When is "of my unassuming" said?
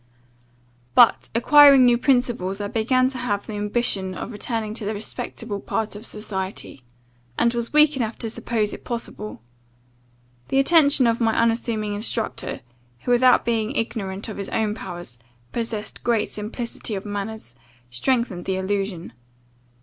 11.05-11.93